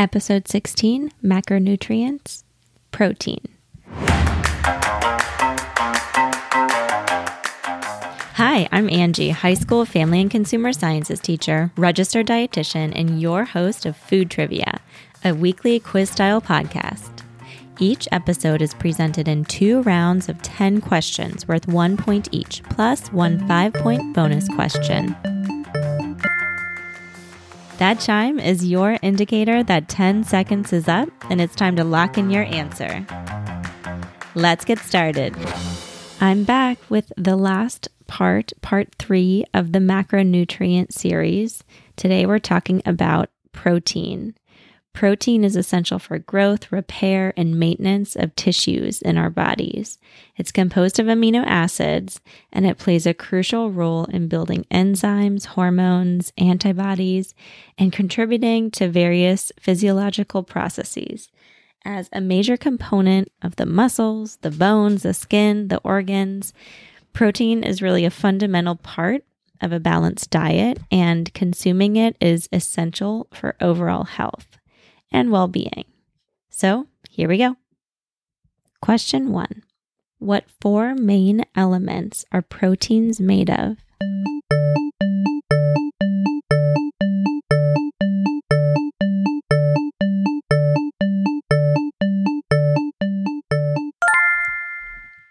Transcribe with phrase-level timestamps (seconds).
[0.00, 2.44] Episode 16 Macronutrients
[2.90, 3.46] Protein.
[8.32, 13.84] Hi, I'm Angie, high school family and consumer sciences teacher, registered dietitian, and your host
[13.84, 14.80] of Food Trivia,
[15.22, 17.22] a weekly quiz style podcast.
[17.78, 23.12] Each episode is presented in two rounds of 10 questions worth one point each, plus
[23.12, 25.14] one five point bonus question.
[27.80, 32.18] That chime is your indicator that 10 seconds is up and it's time to lock
[32.18, 33.06] in your answer.
[34.34, 35.34] Let's get started.
[36.20, 41.64] I'm back with the last part, part three of the macronutrient series.
[41.96, 44.34] Today we're talking about protein.
[44.92, 49.98] Protein is essential for growth, repair, and maintenance of tissues in our bodies.
[50.36, 52.20] It's composed of amino acids
[52.52, 57.34] and it plays a crucial role in building enzymes, hormones, antibodies,
[57.78, 61.30] and contributing to various physiological processes.
[61.84, 66.52] As a major component of the muscles, the bones, the skin, the organs,
[67.12, 69.24] protein is really a fundamental part
[69.62, 74.59] of a balanced diet, and consuming it is essential for overall health
[75.12, 75.84] and well being.
[76.48, 77.56] So here we go.
[78.80, 79.62] Question one
[80.18, 83.78] What four main elements are proteins made of?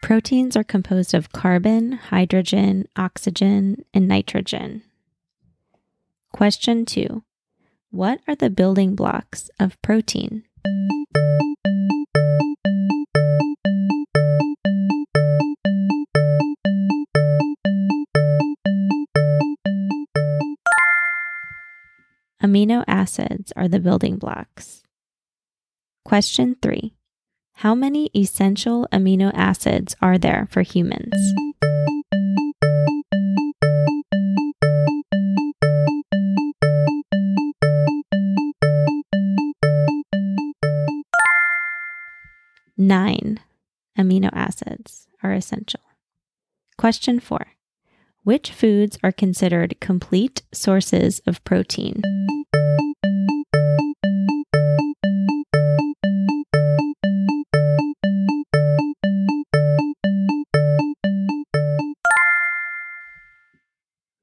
[0.02, 4.81] Proteins are composed of carbon, hydrogen, oxygen, and nitrogen.
[6.33, 7.23] Question two
[7.92, 10.44] what are the building blocks of protein?
[22.42, 24.84] Amino acids are the building blocks.
[26.06, 26.94] Question three
[27.56, 31.14] How many essential amino acids are there for humans?
[42.89, 43.39] Nine
[43.95, 45.82] amino acids are essential.
[46.76, 47.50] Question four
[48.23, 52.02] Which foods are considered complete sources of protein?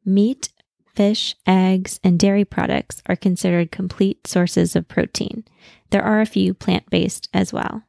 [0.05, 0.49] Meat,
[0.93, 5.45] fish, eggs, and dairy products are considered complete sources of protein.
[5.91, 7.85] There are a few plant based as well.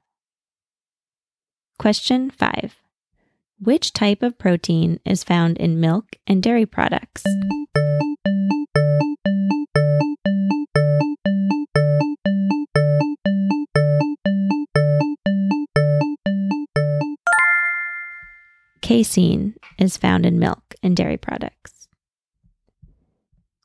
[1.80, 2.76] Question 5.
[3.62, 7.24] Which type of protein is found in milk and dairy products?
[18.82, 21.88] Casein is found in milk and dairy products.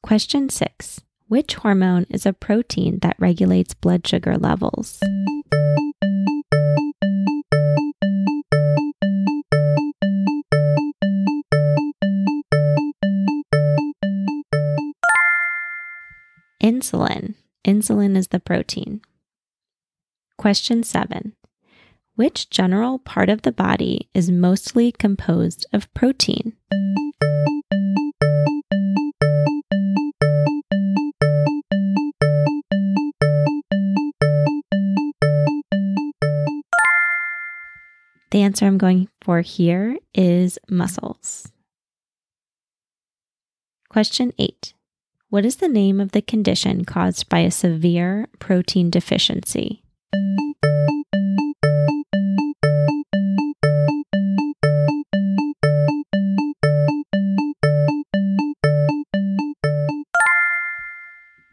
[0.03, 1.01] Question 6.
[1.29, 5.01] Which hormone is a protein that regulates blood sugar levels?
[16.83, 17.35] Insulin.
[17.65, 19.03] Insulin is the protein.
[20.37, 21.35] Question seven
[22.17, 26.55] Which general part of the body is mostly composed of protein?
[38.33, 41.53] The answer I'm going for here is muscles.
[43.89, 44.75] Question eight
[45.33, 49.83] what is the name of the condition caused by a severe protein deficiency?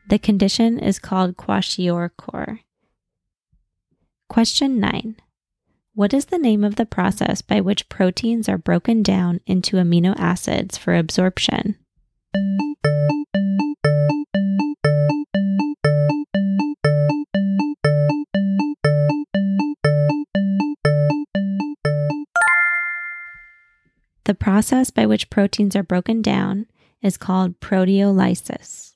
[0.09, 2.59] The condition is called kwashiorkor.
[4.27, 5.15] Question 9.
[5.93, 10.19] What is the name of the process by which proteins are broken down into amino
[10.19, 11.77] acids for absorption?
[24.49, 26.65] process by which proteins are broken down
[27.03, 28.95] is called proteolysis.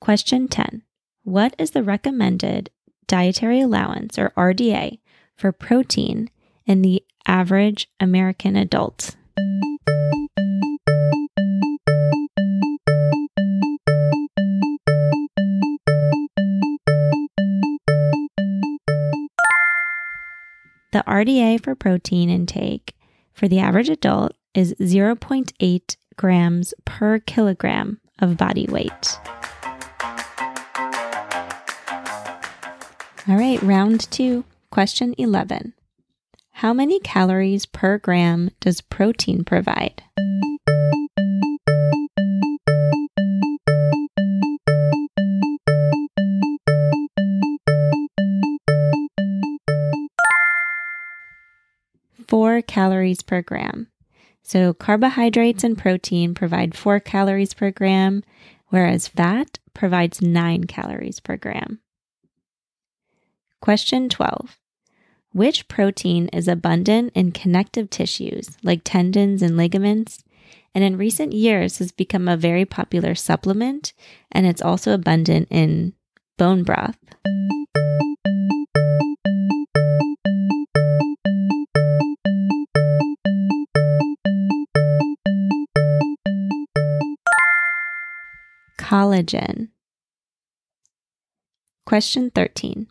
[0.00, 0.82] Question 10
[1.24, 2.70] What is the recommended
[3.08, 5.00] dietary allowance or RDA
[5.34, 6.30] for protein
[6.64, 9.16] in the average American adult?
[20.92, 22.94] The RDA for protein intake
[23.32, 29.18] for the average adult is 0.8 grams per kilogram of body weight.
[33.28, 35.74] All right, round two, question 11.
[36.50, 40.02] How many calories per gram does protein provide?
[52.52, 53.86] Four calories per gram.
[54.42, 58.22] So, carbohydrates and protein provide four calories per gram,
[58.68, 61.80] whereas fat provides nine calories per gram.
[63.62, 64.58] Question 12.
[65.32, 70.22] Which protein is abundant in connective tissues like tendons and ligaments,
[70.74, 73.94] and in recent years has become a very popular supplement,
[74.30, 75.94] and it's also abundant in
[76.36, 76.98] bone broth?
[88.92, 89.68] Collagen.
[91.86, 92.88] Question 13.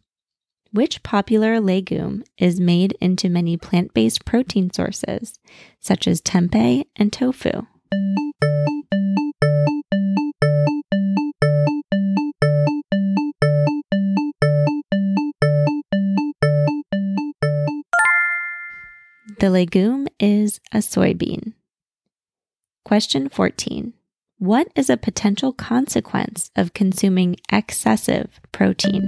[0.72, 5.38] Which popular legume is made into many plant based protein sources,
[5.80, 7.68] such as tempeh and tofu?
[19.40, 21.54] The legume is a soybean.
[22.84, 23.94] Question 14.
[24.42, 29.08] What is a potential consequence of consuming excessive protein?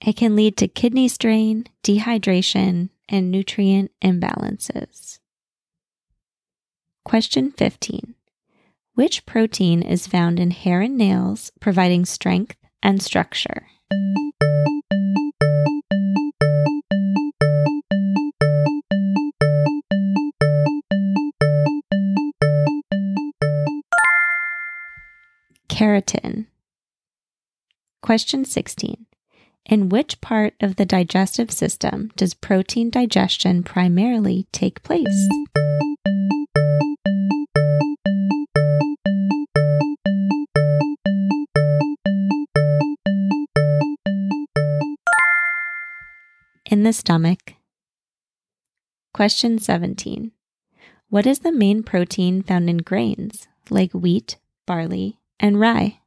[0.00, 5.18] It can lead to kidney strain, dehydration, and nutrient imbalances.
[7.04, 8.14] Question 15.
[8.94, 13.66] Which protein is found in hair and nails, providing strength and structure?
[25.68, 26.46] Keratin.
[28.02, 29.06] Question 16.
[29.66, 35.28] In which part of the digestive system does protein digestion primarily take place?
[46.82, 47.54] In the stomach.
[49.14, 50.32] Question 17.
[51.10, 56.00] What is the main protein found in grains like wheat, barley, and rye?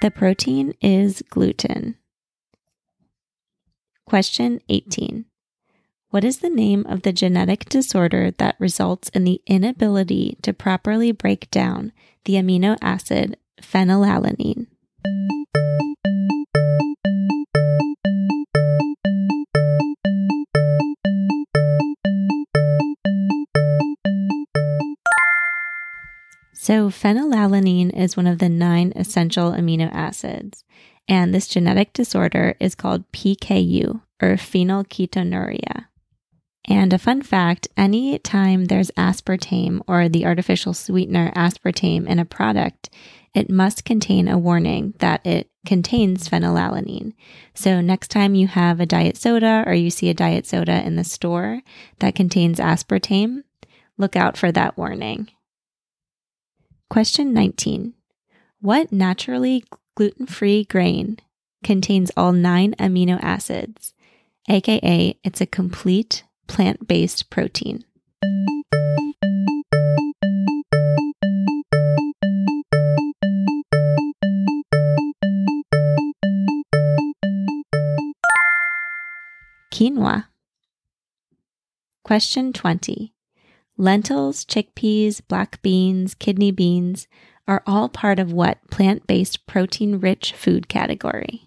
[0.00, 1.98] The protein is gluten.
[4.06, 5.26] Question 18.
[6.10, 11.12] What is the name of the genetic disorder that results in the inability to properly
[11.12, 11.92] break down
[12.24, 14.68] the amino acid phenylalanine?
[26.54, 30.64] So, phenylalanine is one of the nine essential amino acids,
[31.06, 35.87] and this genetic disorder is called PKU or phenylketonuria.
[36.66, 42.24] And a fun fact any time there's aspartame or the artificial sweetener aspartame in a
[42.24, 42.90] product,
[43.34, 47.12] it must contain a warning that it contains phenylalanine.
[47.54, 50.96] So, next time you have a diet soda or you see a diet soda in
[50.96, 51.62] the store
[52.00, 53.44] that contains aspartame,
[53.96, 55.28] look out for that warning.
[56.90, 57.94] Question 19
[58.60, 61.18] What naturally gluten free grain
[61.62, 63.94] contains all nine amino acids,
[64.48, 67.84] aka it's a complete plant based protein?
[79.72, 80.24] Quinoa.
[82.02, 83.12] Question 20.
[83.76, 87.06] Lentils, chickpeas, black beans, kidney beans
[87.46, 91.42] are all part of what plant based protein rich food category?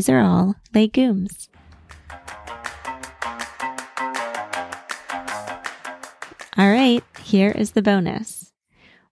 [0.00, 1.50] These are all legumes.
[6.56, 8.54] All right, here is the bonus.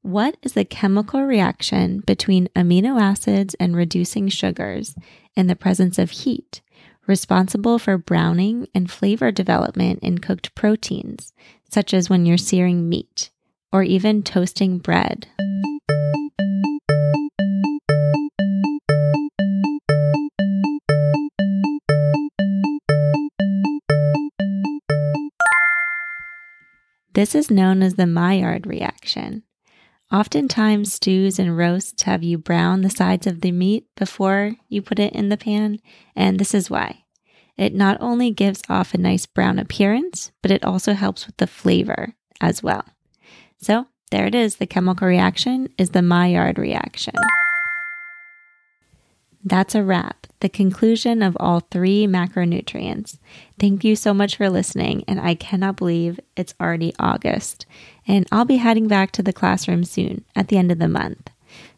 [0.00, 4.94] What is the chemical reaction between amino acids and reducing sugars
[5.36, 6.62] in the presence of heat,
[7.06, 11.34] responsible for browning and flavor development in cooked proteins,
[11.70, 13.28] such as when you're searing meat
[13.70, 15.28] or even toasting bread.
[27.18, 29.42] This is known as the Maillard reaction.
[30.12, 35.00] Oftentimes, stews and roasts have you brown the sides of the meat before you put
[35.00, 35.80] it in the pan,
[36.14, 37.02] and this is why.
[37.56, 41.48] It not only gives off a nice brown appearance, but it also helps with the
[41.48, 42.84] flavor as well.
[43.60, 44.54] So, there it is.
[44.54, 47.14] The chemical reaction is the Maillard reaction.
[49.48, 53.16] That's a wrap, the conclusion of all three macronutrients.
[53.58, 57.64] Thank you so much for listening, and I cannot believe it's already August.
[58.06, 61.30] And I'll be heading back to the classroom soon at the end of the month.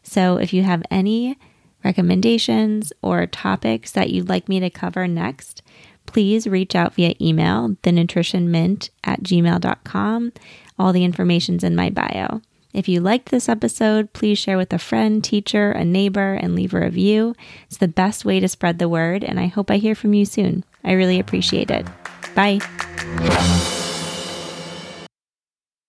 [0.03, 1.37] So if you have any
[1.81, 5.61] recommendations or topics that you'd like me to cover next,
[6.05, 10.33] please reach out via email, thenutritionmint at gmail.com.
[10.77, 12.41] All the information's in my bio.
[12.73, 16.73] If you liked this episode, please share with a friend, teacher, a neighbor, and leave
[16.73, 17.35] a review.
[17.67, 20.25] It's the best way to spread the word, and I hope I hear from you
[20.25, 20.63] soon.
[20.83, 21.85] I really appreciate it.
[22.35, 22.59] Bye.